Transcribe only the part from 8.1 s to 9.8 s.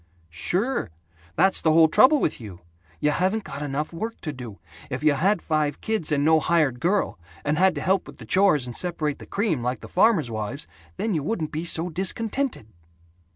the chores and separate the cream,